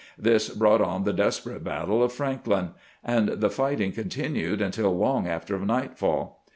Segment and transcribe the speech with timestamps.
[0.17, 2.71] This brought on the des perate battle of Franklin,
[3.03, 6.41] and the fighting continued until long after nightfall.